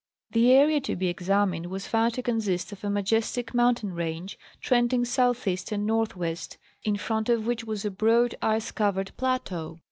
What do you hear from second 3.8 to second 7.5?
range, trending southeast and northwest, in front of